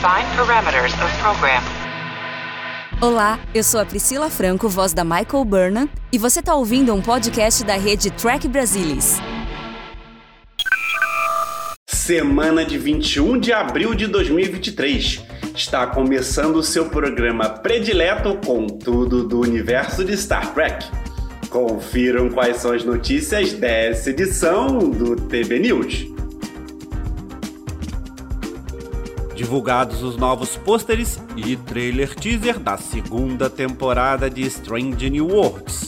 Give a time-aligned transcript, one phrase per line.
[0.00, 1.62] Define parameters of program.
[3.02, 7.02] Olá, eu sou a Priscila Franco, voz da Michael Burnham, e você está ouvindo um
[7.02, 9.18] podcast da rede Track Brasilis.
[11.86, 15.22] Semana de 21 de abril de 2023.
[15.54, 20.86] Está começando o seu programa predileto com tudo do universo de Star Trek.
[21.50, 26.19] Confiram quais são as notícias dessa edição do TB News.
[29.40, 35.86] Divulgados os novos pôsteres e trailer teaser da segunda temporada de Strange New Worlds.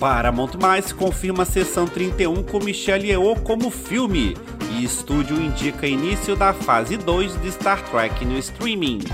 [0.00, 4.36] Paramount Mais confirma a sessão 31 com Michelle Yeoh como filme
[4.72, 9.04] e estúdio indica início da fase 2 de Star Trek no streaming.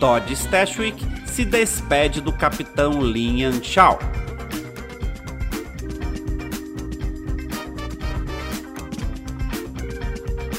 [0.00, 3.98] Todd Stashwick se despede do capitão Lin Yan Chao.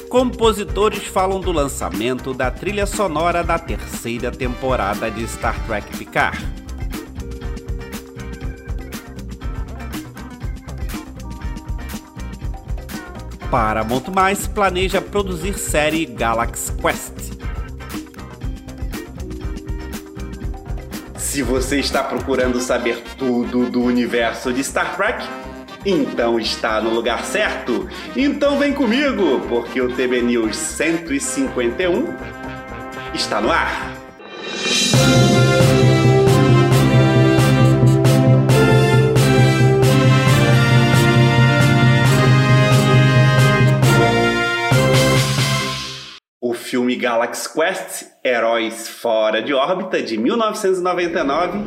[0.07, 6.37] Compositores falam do lançamento da trilha sonora da terceira temporada de Star Trek Picard.
[13.49, 17.30] Paramount Mais planeja produzir série Galaxy Quest.
[21.31, 25.25] Se você está procurando saber tudo do universo de Star Trek,
[25.85, 27.87] então está no lugar certo.
[28.17, 32.13] Então vem comigo, porque o TB News 151
[33.13, 33.90] está no ar.
[46.71, 51.59] Filme Galaxy Quest Heróis Fora de Órbita de 1999,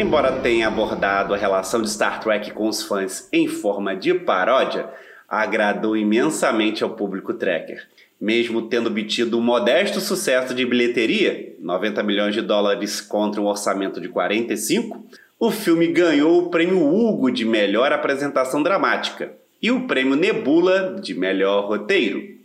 [0.00, 4.90] embora tenha abordado a relação de Star Trek com os fãs em forma de paródia,
[5.28, 7.86] agradou imensamente ao público tracker.
[8.20, 14.00] Mesmo tendo obtido um modesto sucesso de bilheteria, 90 milhões de dólares contra um orçamento
[14.00, 15.04] de 45,
[15.38, 19.30] o filme ganhou o prêmio Hugo de melhor apresentação dramática
[19.62, 22.37] e o prêmio Nebula de melhor roteiro.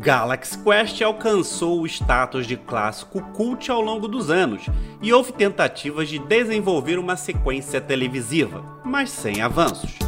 [0.00, 4.64] Galaxy Quest alcançou o status de clássico cult ao longo dos anos
[5.02, 9.98] e houve tentativas de desenvolver uma sequência televisiva, mas sem avanços.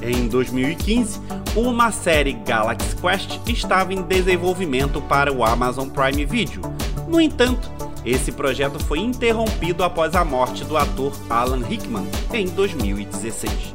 [0.00, 1.20] Em 2015,
[1.54, 6.62] uma série Galaxy Quest estava em desenvolvimento para o Amazon Prime Video.
[7.06, 7.70] No entanto,
[8.02, 13.74] esse projeto foi interrompido após a morte do ator Alan Rickman em 2016.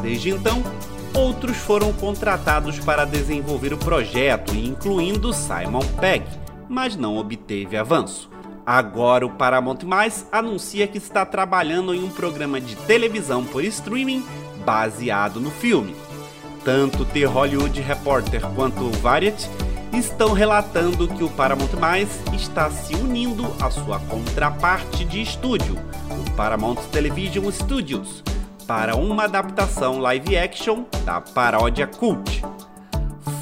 [0.00, 0.62] Desde então,
[1.14, 6.24] Outros foram contratados para desenvolver o projeto, incluindo Simon Pegg,
[6.68, 8.30] mas não obteve avanço.
[8.64, 14.24] Agora o Paramount Mais anuncia que está trabalhando em um programa de televisão por streaming
[14.64, 15.94] baseado no filme.
[16.64, 19.50] Tanto The Hollywood Reporter quanto o Variety
[19.92, 25.76] estão relatando que o Paramount Mais está se unindo à sua contraparte de estúdio,
[26.08, 28.22] o Paramount Television Studios,
[28.74, 32.42] para uma adaptação live action da paródia Cult.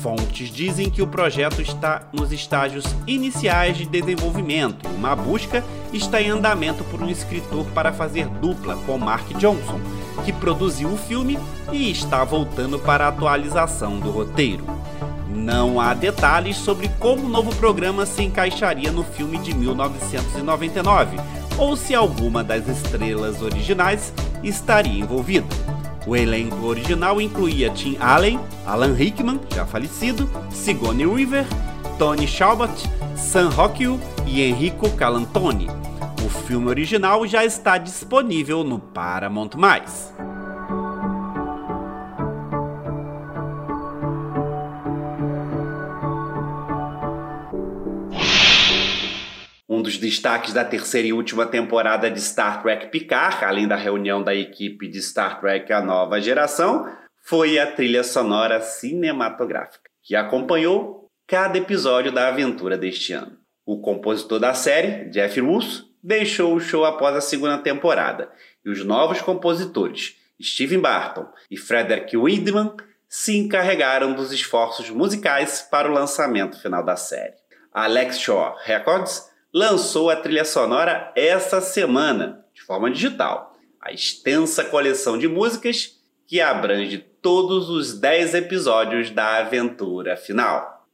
[0.02, 6.30] Fontes dizem que o projeto está nos estágios iniciais de desenvolvimento uma busca está em
[6.30, 9.80] andamento por um escritor para fazer dupla com Mark Johnson,
[10.24, 11.38] que produziu o filme
[11.70, 14.64] e está voltando para a atualização do roteiro.
[15.28, 21.18] Não há detalhes sobre como o novo programa se encaixaria no filme de 1999
[21.56, 25.46] ou se alguma das estrelas originais estaria envolvida.
[26.06, 31.46] O elenco original incluía Tim Allen, Alan Rickman, já falecido, Sigourney Weaver,
[31.98, 32.72] Tony Shalbot,
[33.16, 35.68] Sam Rockwell e Enrico Calantoni.
[36.24, 39.56] O filme original já está disponível no Paramount+.
[49.90, 54.32] Dos destaques da terceira e última temporada de Star Trek Picard, além da reunião da
[54.32, 56.88] equipe de Star Trek A Nova Geração,
[57.24, 63.36] foi a trilha sonora cinematográfica, que acompanhou cada episódio da aventura deste ano.
[63.66, 68.30] O compositor da série, Jeff Russo, deixou o show após a segunda temporada,
[68.64, 72.74] e os novos compositores, Steven Barton e Frederick Widman,
[73.08, 77.34] se encarregaram dos esforços musicais para o lançamento final da série.
[77.72, 83.56] Alex Shaw Records lançou a trilha sonora essa semana, de forma digital.
[83.80, 90.86] A extensa coleção de músicas que abrange todos os 10 episódios da aventura final.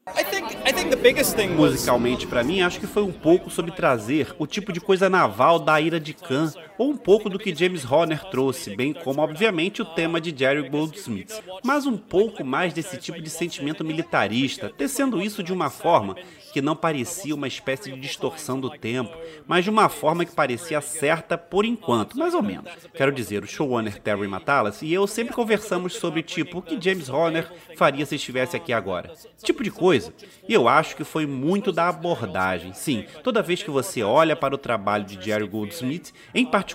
[1.57, 5.59] Musicalmente, para mim, acho que foi um pouco sobre trazer o tipo de coisa naval
[5.59, 9.83] da ira de Khan, ou um pouco do que James Horner trouxe, bem como, obviamente,
[9.83, 11.43] o tema de Jerry Goldsmith.
[11.65, 16.17] Mas um pouco mais desse tipo de sentimento militarista, tecendo isso de uma forma
[16.57, 19.15] que não parecia uma espécie de distorção do tempo,
[19.47, 22.71] mas de uma forma que parecia certa por enquanto, mais ou menos.
[22.95, 27.11] Quero dizer, o showrunner Terry Matalas e eu sempre conversamos sobre tipo o que James
[27.11, 29.13] Horner faria se estivesse aqui agora.
[29.43, 30.15] Tipo de coisa.
[30.49, 32.73] E eu acho que foi muito da abordagem.
[32.73, 36.66] Sim, toda vez que você olha para o trabalho de Jerry Goldsmith, em particular,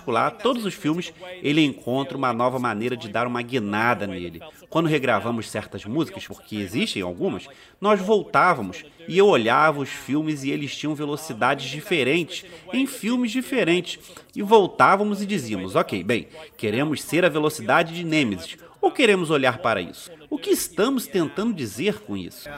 [0.42, 1.12] todos os filmes,
[1.42, 4.40] ele encontra uma nova maneira de dar uma guinada nele.
[4.68, 7.46] Quando regravamos certas músicas, porque existem algumas,
[7.80, 13.98] nós voltávamos e eu olhava os filmes e eles tinham velocidades diferentes, em filmes diferentes.
[14.34, 19.58] E voltávamos e dizíamos: ok, bem, queremos ser a velocidade de Nemesis, ou queremos olhar
[19.58, 20.10] para isso?
[20.28, 22.48] O que estamos tentando dizer com isso?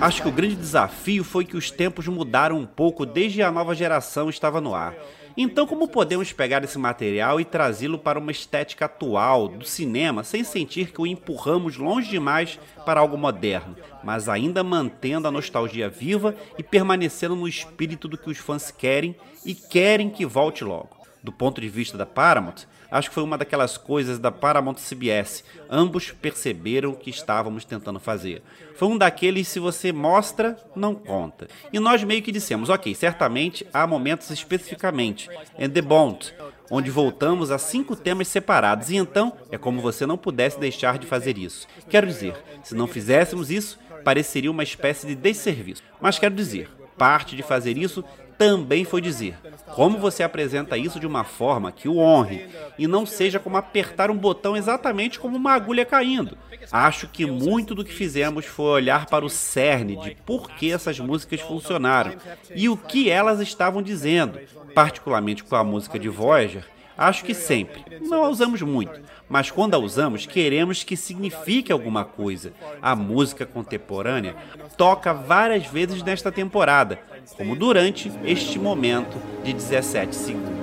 [0.00, 3.74] Acho que o grande desafio foi que os tempos mudaram um pouco desde a nova
[3.74, 4.94] geração estava no ar.
[5.36, 10.42] Então, como podemos pegar esse material e trazê-lo para uma estética atual do cinema sem
[10.42, 16.34] sentir que o empurramos longe demais para algo moderno, mas ainda mantendo a nostalgia viva
[16.56, 20.95] e permanecendo no espírito do que os fãs querem e querem que volte logo?
[21.26, 25.42] Do ponto de vista da Paramount, Acho que foi uma daquelas coisas da Paramount CBS.
[25.68, 28.44] Ambos perceberam o que estávamos tentando fazer.
[28.76, 31.48] Foi um daqueles se você mostra, não conta.
[31.72, 35.28] E nós meio que dissemos, ok, certamente há momentos especificamente,
[35.58, 36.32] em The Bond,
[36.70, 38.88] onde voltamos a cinco temas separados.
[38.90, 41.66] E então é como você não pudesse deixar de fazer isso.
[41.88, 45.82] Quero dizer, se não fizéssemos isso, pareceria uma espécie de desserviço.
[46.00, 48.04] Mas quero dizer, parte de fazer isso
[48.38, 49.36] também foi dizer
[49.74, 52.46] como você apresenta isso de uma forma que o honre
[52.78, 56.36] e não seja como apertar um botão exatamente como uma agulha caindo.
[56.70, 60.98] Acho que muito do que fizemos foi olhar para o cerne de por que essas
[60.98, 62.14] músicas funcionaram
[62.54, 64.38] e o que elas estavam dizendo,
[64.74, 66.64] particularmente com a música de Voyager.
[66.96, 67.84] Acho que sempre.
[68.00, 68.98] Não a usamos muito,
[69.28, 72.54] mas quando a usamos, queremos que signifique alguma coisa.
[72.80, 74.34] A música contemporânea
[74.78, 76.98] toca várias vezes nesta temporada,
[77.34, 80.56] como durante este momento de 17 segundos.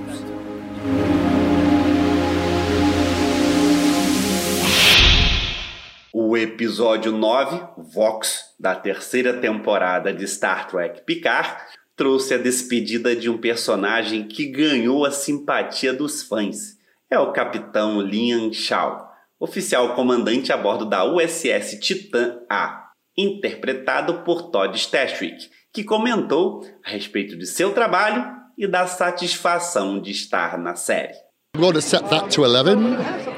[6.12, 11.56] O episódio 9, Vox, da terceira temporada de Star Trek Picard,
[11.96, 16.78] trouxe a despedida de um personagem que ganhou a simpatia dos fãs.
[17.10, 24.50] É o capitão Lian Shaw, oficial comandante a bordo da USS Titan A, interpretado por
[24.50, 30.76] Todd Stashwick, que comentou a respeito de seu trabalho e da satisfação de estar na
[30.76, 31.16] série.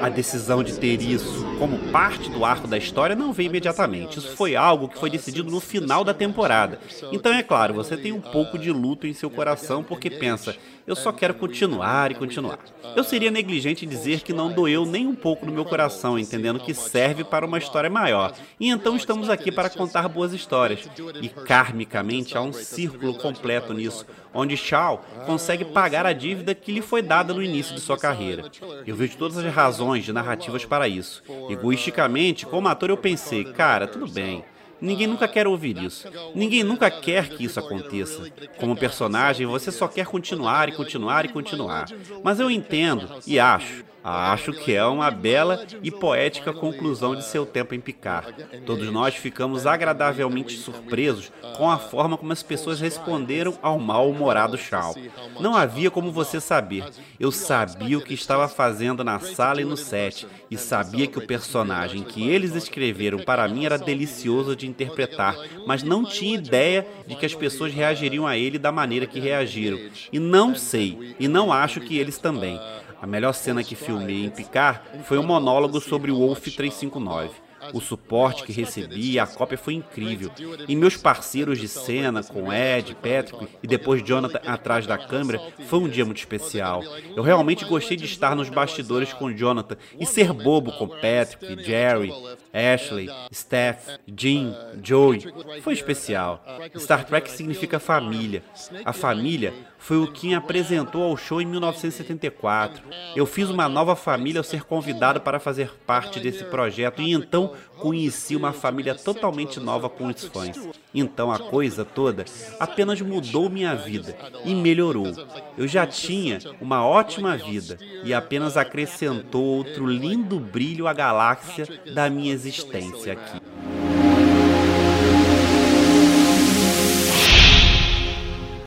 [0.00, 4.18] A decisão de ter isso como parte do arco da história não veio imediatamente.
[4.18, 6.78] Isso foi algo que foi decidido no final da temporada.
[7.12, 10.56] Então é claro, você tem um pouco de luto em seu coração porque pensa,
[10.86, 12.58] eu só quero continuar e continuar.
[12.94, 16.60] Eu seria negligente em dizer que não doeu nem um pouco no meu coração, entendendo
[16.60, 18.32] que serve para uma história maior.
[18.60, 20.88] E então estamos aqui para contar boas histórias.
[21.20, 24.06] E karmicamente há um círculo completo nisso
[24.36, 28.44] onde Shaw consegue pagar a dívida que lhe foi dada no início de sua carreira.
[28.86, 31.22] Eu vejo todas as razões de narrativas para isso.
[31.48, 34.44] Egoisticamente, como ator, eu pensei, cara, tudo bem.
[34.80, 36.06] Ninguém nunca quer ouvir isso.
[36.34, 38.30] Ninguém nunca quer que isso aconteça.
[38.58, 41.86] Como personagem, você só quer continuar e continuar e continuar.
[42.22, 47.44] Mas eu entendo e acho Acho que é uma bela e poética conclusão de seu
[47.44, 48.32] tempo em Picar.
[48.64, 54.94] Todos nós ficamos agradavelmente surpresos com a forma como as pessoas responderam ao mal-humorado Shaw.
[55.40, 56.84] Não havia como você saber.
[57.18, 61.26] Eu sabia o que estava fazendo na sala e no set, e sabia que o
[61.26, 65.34] personagem que eles escreveram para mim era delicioso de interpretar,
[65.66, 69.80] mas não tinha ideia de que as pessoas reagiriam a ele da maneira que reagiram.
[70.12, 72.60] E não sei, e não acho que eles também.
[73.06, 77.45] A melhor cena que filmei em Picar foi um monólogo sobre o Wolf 359.
[77.72, 80.30] O suporte que recebi a cópia foi incrível.
[80.68, 85.78] E meus parceiros de cena, com Ed, Patrick e depois Jonathan atrás da câmera, foi
[85.80, 86.82] um dia muito especial.
[87.14, 92.12] Eu realmente gostei de estar nos bastidores com Jonathan e ser bobo com Patrick, Jerry,
[92.52, 95.22] Ashley, Steph, Jim, Joey.
[95.62, 96.42] Foi especial.
[96.78, 98.42] Star Trek significa família.
[98.84, 102.82] A família foi o que me apresentou ao show em 1974.
[103.14, 107.52] Eu fiz uma nova família ao ser convidado para fazer parte desse projeto e então
[107.78, 110.68] conheci uma família totalmente nova com os fãs.
[110.94, 112.24] Então a coisa toda
[112.58, 115.12] apenas mudou minha vida e melhorou.
[115.56, 122.08] Eu já tinha uma ótima vida e apenas acrescentou outro lindo brilho à galáxia da
[122.08, 123.40] minha existência aqui.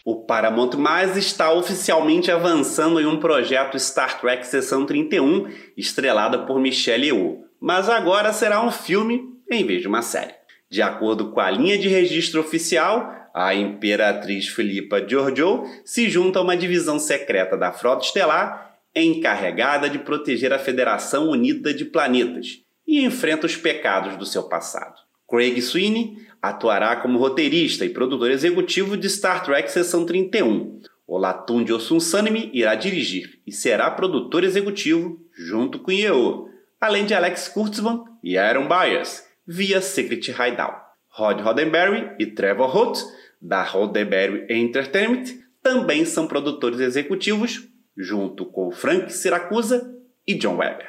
[0.05, 0.71] O Paramount+,
[1.17, 7.89] está oficialmente avançando em um projeto Star Trek Sessão 31, estrelada por Michelle Yeoh mas
[7.89, 10.33] agora será um filme em vez de uma série.
[10.69, 16.41] De acordo com a linha de registro oficial, a Imperatriz Filipa Giorgio se junta a
[16.41, 23.03] uma divisão secreta da Frota Estelar encarregada de proteger a Federação Unida de Planetas e
[23.03, 24.95] enfrenta os pecados do seu passado.
[25.29, 30.81] Craig Sweeney atuará como roteirista e produtor executivo de Star Trek Seção 31.
[31.07, 36.48] Olatunde Osunsanmi irá dirigir e será produtor executivo junto com Yeo,
[36.79, 40.89] além de Alex Kurtzman e Aaron Byers, via Secret Hideout.
[41.09, 42.99] Rod Roddenberry e Trevor Holt,
[43.41, 45.25] da Roddenberry Entertainment,
[45.61, 47.67] também são produtores executivos,
[47.97, 49.93] junto com Frank Siracusa
[50.25, 50.87] e John Webber.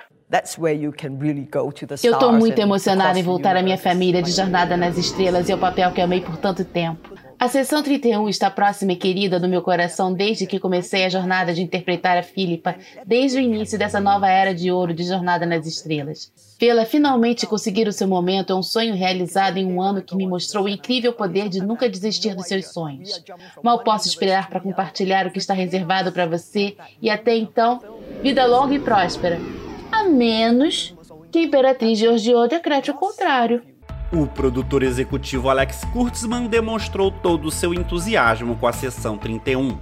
[2.04, 5.59] Eu estou muito emocionada em voltar à minha família de Jornada nas Estrelas e ao
[5.59, 7.12] papel que amei por tanto tempo.
[7.40, 11.54] A sessão 31 está próxima e querida no meu coração desde que comecei a jornada
[11.54, 15.66] de interpretar a Philippa, desde o início dessa nova era de ouro de Jornada nas
[15.66, 16.30] Estrelas.
[16.61, 20.26] Vê-la finalmente conseguir o seu momento é um sonho realizado em um ano que me
[20.26, 23.25] mostrou o incrível poder de nunca desistir dos seus sonhos.
[23.62, 27.80] Mal posso esperar para compartilhar o que está reservado para você e até então,
[28.23, 29.38] vida longa e próspera
[29.90, 30.94] a menos
[31.30, 33.62] que a Imperatriz Georgiou decrete o contrário.
[34.12, 39.79] O produtor executivo Alex Kurtzman demonstrou todo o seu entusiasmo com a sessão 31.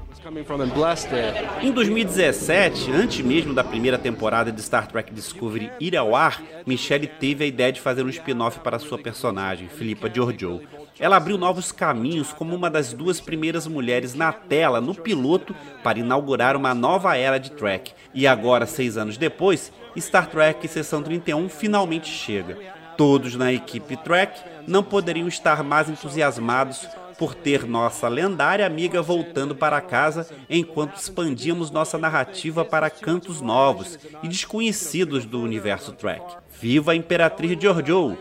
[1.63, 7.07] Em 2017, antes mesmo da primeira temporada de Star Trek Discovery ir ao ar, Michelle
[7.07, 10.61] teve a ideia de fazer um spin-off para sua personagem, Philippa Georgiou.
[11.01, 16.01] Ela abriu novos caminhos como uma das duas primeiras mulheres na tela, no piloto, para
[16.01, 17.93] inaugurar uma nova era de Trek.
[18.13, 22.78] E agora, seis anos depois, Star Trek Sessão 31 finalmente chega.
[22.99, 26.85] Todos na equipe Trek não poderiam estar mais entusiasmados
[27.17, 33.97] por ter nossa lendária amiga voltando para casa enquanto expandíamos nossa narrativa para cantos novos
[34.21, 36.25] e desconhecidos do universo Trek.
[36.61, 38.19] Viva a Imperatriz Giorgio!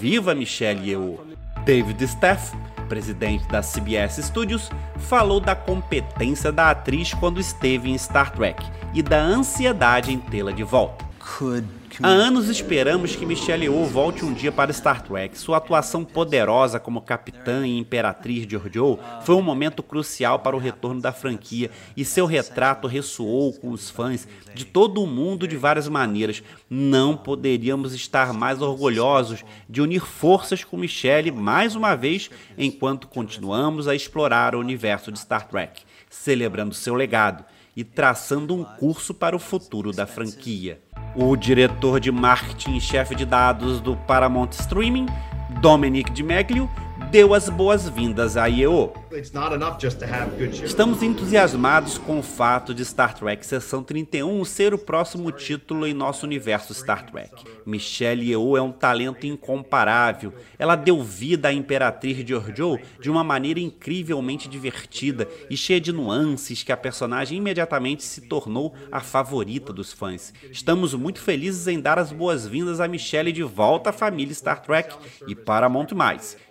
[0.00, 1.20] Viva Michelle Yeoh!
[1.66, 2.56] David Steff,
[2.88, 8.64] presidente da CBS Studios, falou da competência da atriz quando esteve em Star Trek
[8.94, 11.04] e da ansiedade em tê-la de volta.
[12.02, 15.38] Há anos esperamos que Michelle Yeoh volte um dia para Star Trek.
[15.38, 20.58] Sua atuação poderosa como capitã e imperatriz de Orjo foi um momento crucial para o
[20.58, 25.56] retorno da franquia e seu retrato ressoou com os fãs de todo o mundo de
[25.56, 26.42] várias maneiras.
[26.68, 33.86] Não poderíamos estar mais orgulhosos de unir forças com Michelle mais uma vez enquanto continuamos
[33.86, 37.44] a explorar o universo de Star Trek, celebrando seu legado
[37.76, 40.80] e traçando um curso para o futuro da franquia.
[41.14, 45.06] O diretor de marketing e chefe de dados do Paramount Streaming,
[45.60, 46.68] Dominic DiMeglio,
[47.14, 48.92] deu as boas-vindas à IEO.
[50.64, 55.94] Estamos entusiasmados com o fato de Star Trek Seção 31 ser o próximo título em
[55.94, 57.44] nosso universo Star Trek.
[57.64, 60.32] Michelle Yeoh é um talento incomparável.
[60.58, 66.64] Ela deu vida à Imperatriz Georgiou de uma maneira incrivelmente divertida e cheia de nuances
[66.64, 70.34] que a personagem imediatamente se tornou a favorita dos fãs.
[70.50, 74.96] Estamos muito felizes em dar as boas-vindas a Michelle de volta à família Star Trek
[75.28, 75.94] e Paramount+.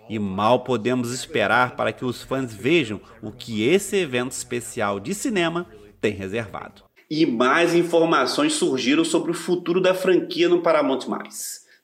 [0.06, 5.14] E mal podemos esperar para que os fãs vejam o que esse evento especial de
[5.14, 5.66] cinema
[6.00, 6.82] tem reservado.
[7.10, 11.06] E mais informações surgiram sobre o futuro da franquia no Paramount+.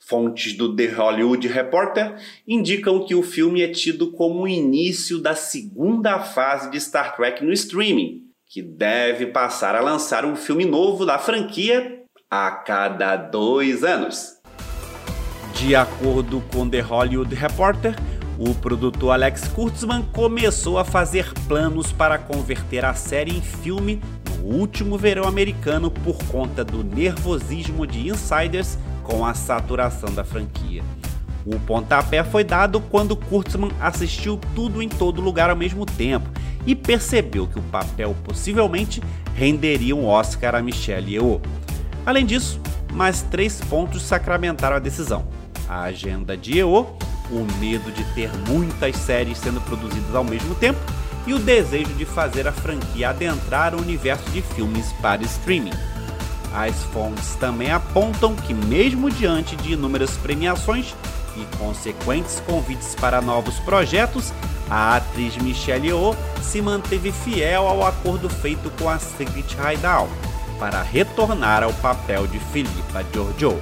[0.01, 5.35] Fontes do The Hollywood Reporter indicam que o filme é tido como o início da
[5.35, 11.07] segunda fase de Star Trek no streaming, que deve passar a lançar um filme novo
[11.07, 14.41] da franquia a cada dois anos.
[15.55, 17.95] De acordo com The Hollywood Reporter,
[18.41, 24.57] o produtor Alex Kurtzman começou a fazer planos para converter a série em filme no
[24.57, 30.83] último verão americano por conta do nervosismo de insiders com a saturação da franquia.
[31.45, 36.31] O pontapé foi dado quando Kurtzman assistiu tudo em todo lugar ao mesmo tempo
[36.67, 39.03] e percebeu que o papel possivelmente
[39.35, 41.43] renderia um Oscar a Michelle Yeoh.
[42.07, 42.59] Além disso,
[42.91, 45.27] mais três pontos sacramentaram a decisão:
[45.69, 46.97] a agenda de Yeoh
[47.31, 50.79] o medo de ter muitas séries sendo produzidas ao mesmo tempo
[51.27, 55.73] e o desejo de fazer a franquia adentrar o universo de filmes para streaming.
[56.53, 60.95] As fontes também apontam que, mesmo diante de inúmeras premiações
[61.37, 64.33] e consequentes convites para novos projetos,
[64.69, 70.11] a atriz Michelle Yeoh se manteve fiel ao acordo feito com a Secret Hideout
[70.59, 73.59] para retornar ao papel de Philippa Georgiou.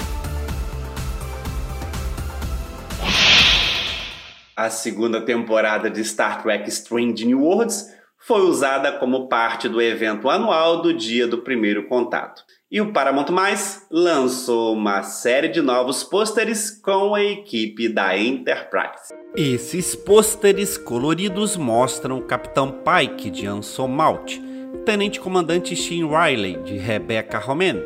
[4.58, 10.28] A segunda temporada de Star Trek Strange New Worlds foi usada como parte do evento
[10.28, 12.42] anual do dia do primeiro contato.
[12.68, 19.14] E o Paramount Mais lançou uma série de novos pôsteres com a equipe da Enterprise.
[19.36, 24.38] Esses pôsteres coloridos mostram o Capitão Pike de Anson Malt,
[24.84, 27.80] Tenente Comandante Shin Riley de Rebecca Romain,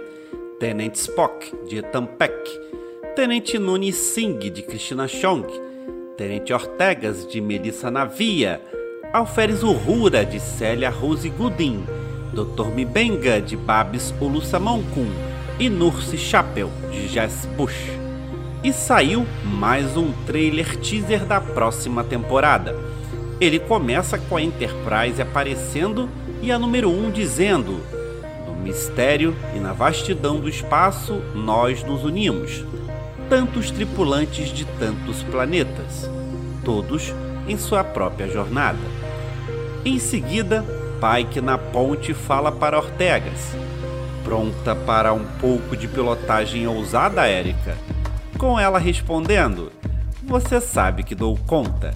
[0.58, 2.32] Tenente Spock de Ethan Peck,
[3.14, 5.46] Tenente Nuni Singh de Christina Chong,
[6.16, 8.60] Tenente Ortegas de Melissa Navia,
[9.12, 11.86] Alferes Uhura de Célia Rose Gooding,
[12.34, 12.66] Dr.
[12.74, 15.10] Mibenga de Babs Olusamonkun
[15.58, 17.90] e Nurse Chapel de Jess Bush.
[18.62, 22.76] E saiu mais um trailer teaser da próxima temporada.
[23.40, 26.08] Ele começa com a Enterprise aparecendo
[26.42, 27.80] e a número 1 um dizendo:
[28.46, 32.64] No mistério e na vastidão do espaço nós nos unimos.
[33.32, 36.06] Tantos tripulantes de tantos planetas,
[36.62, 37.14] todos
[37.48, 38.78] em sua própria jornada.
[39.86, 40.62] Em seguida,
[41.00, 43.56] Pike na ponte fala para Ortegas.
[44.22, 47.74] Pronta para um pouco de pilotagem ousada, Érica?
[48.36, 49.72] Com ela respondendo:
[50.24, 51.94] Você sabe que dou conta.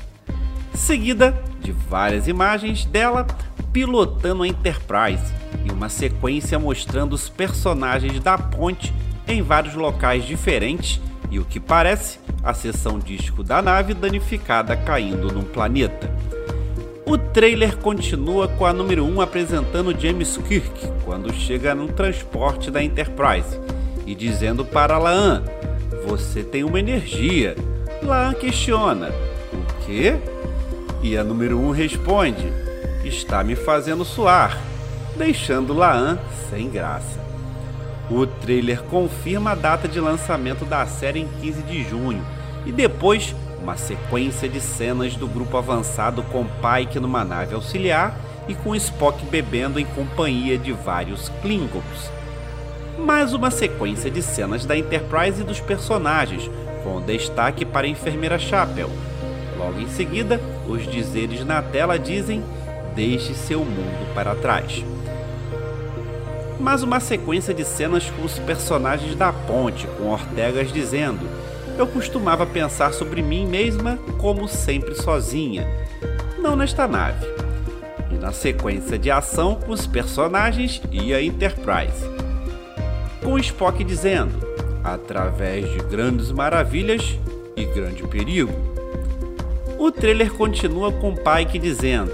[0.72, 3.26] Seguida de várias imagens dela
[3.74, 5.34] pilotando a Enterprise
[5.66, 8.90] e uma sequência mostrando os personagens da ponte
[9.28, 10.98] em vários locais diferentes
[11.30, 16.10] e o que parece a seção disco da nave danificada caindo num planeta.
[17.04, 22.82] O trailer continua com a número 1 apresentando James Kirk quando chega no transporte da
[22.82, 23.60] Enterprise
[24.06, 25.42] e dizendo para Laan:
[26.06, 27.56] Você tem uma energia.
[28.02, 29.10] Laan questiona:
[29.52, 30.16] O quê?
[31.02, 32.52] E a número 1 responde:
[33.04, 34.58] Está me fazendo suar,
[35.16, 36.18] deixando Laan
[36.50, 37.25] sem graça.
[38.10, 42.24] O trailer confirma a data de lançamento da série em 15 de junho
[42.64, 48.54] e depois uma sequência de cenas do grupo avançado com Pike numa nave auxiliar e
[48.54, 52.10] com Spock bebendo em companhia de vários Klingons.
[52.98, 56.48] Mais uma sequência de cenas da Enterprise e dos personagens,
[56.84, 58.88] com destaque para a enfermeira Chapel.
[59.58, 62.42] Logo em seguida, os dizeres na tela dizem:
[62.94, 64.84] Deixe seu mundo para trás.
[66.66, 71.24] Mais uma sequência de cenas com os personagens da ponte, com Ortegas dizendo:
[71.78, 75.64] eu costumava pensar sobre mim mesma como sempre sozinha,
[76.40, 77.24] não nesta nave.
[78.10, 82.04] E na sequência de ação com os personagens e a Enterprise.
[83.22, 84.34] Com Spock dizendo:
[84.82, 87.16] através de grandes maravilhas
[87.54, 88.52] e grande perigo.
[89.78, 92.10] O trailer continua com Pike dizendo: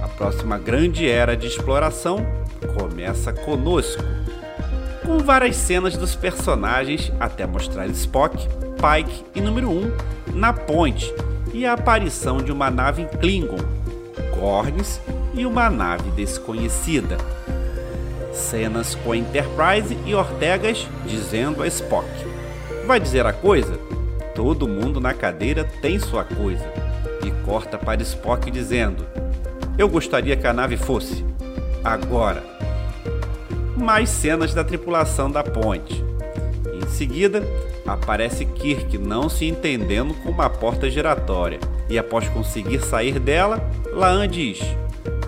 [0.00, 4.02] a próxima grande era de exploração começa conosco.
[5.04, 8.36] Com várias cenas dos personagens até mostrar Spock
[8.76, 9.92] Pike e número 1
[10.34, 11.14] na ponte
[11.52, 13.56] e a aparição de uma nave Klingon,
[14.38, 15.00] Gorns
[15.32, 17.16] e uma nave desconhecida.
[18.32, 22.06] Cenas com Enterprise e Ortegas dizendo a Spock:
[22.86, 23.78] Vai dizer a coisa?
[24.34, 26.64] Todo mundo na cadeira tem sua coisa.
[27.24, 29.06] E corta para Spock dizendo:
[29.78, 31.24] Eu gostaria que a nave fosse.
[31.82, 32.55] Agora.
[33.76, 36.02] Mais cenas da tripulação da ponte.
[36.74, 37.42] Em seguida,
[37.86, 41.60] aparece Kirk não se entendendo com uma porta giratória.
[41.88, 43.60] E após conseguir sair dela,
[43.92, 44.60] Laan diz: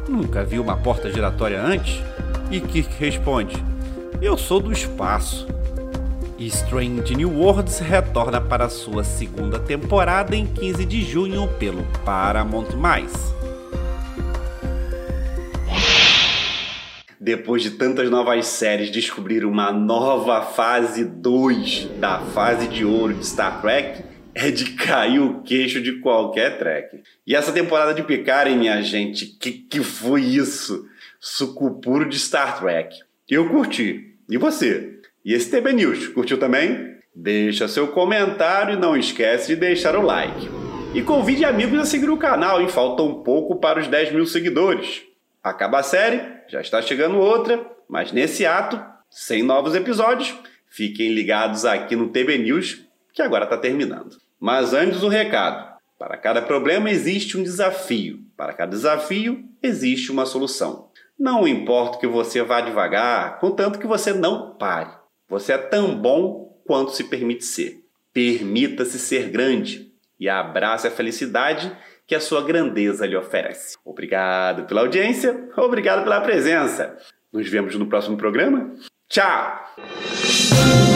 [0.09, 2.03] Nunca vi uma porta giratória antes?
[2.51, 3.63] E Kirk responde:
[4.21, 5.47] Eu sou do espaço.
[6.39, 12.69] E Strange New Worlds retorna para sua segunda temporada em 15 de junho pelo Paramount+.
[17.29, 23.27] Depois de tantas novas séries, descobrir uma nova fase 2 da fase de ouro de
[23.27, 24.03] Star Trek
[24.35, 27.03] é de cair o queixo de qualquer Trek.
[27.27, 30.87] E essa temporada de Picard, minha gente, que que foi isso?
[31.21, 32.97] Suco puro de Star Trek.
[33.29, 34.15] Eu curti.
[34.27, 35.01] E você?
[35.23, 36.95] E esse TB News, curtiu também?
[37.15, 40.49] Deixa seu comentário e não esquece de deixar o like.
[40.95, 42.69] E convide amigos a seguir o canal, hein?
[42.69, 45.08] Falta um pouco para os 10 mil seguidores.
[45.49, 48.79] Acaba a série, já está chegando outra, mas nesse ato,
[49.11, 52.85] sem novos episódios, fiquem ligados aqui no TB News,
[53.15, 54.19] que agora está terminando.
[54.39, 60.27] Mas antes um recado: para cada problema existe um desafio, para cada desafio existe uma
[60.27, 60.91] solução.
[61.19, 64.91] Não importa que você vá devagar, contanto que você não pare.
[65.31, 67.83] Você é tão bom quanto se permite ser.
[68.13, 71.75] Permita-se ser grande e abrace a felicidade
[72.09, 73.77] que a sua grandeza lhe oferece.
[73.85, 76.97] Obrigado pela audiência, obrigado pela presença.
[77.31, 78.75] Nos vemos no próximo programa.
[79.11, 80.88] Tchau!